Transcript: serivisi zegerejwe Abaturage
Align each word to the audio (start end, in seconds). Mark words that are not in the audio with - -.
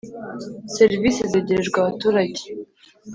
serivisi 0.75 1.21
zegerejwe 1.31 1.77
Abaturage 1.79 2.41